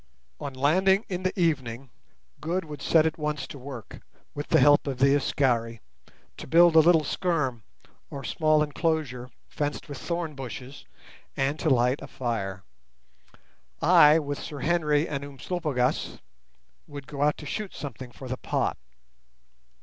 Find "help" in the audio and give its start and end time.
4.59-4.87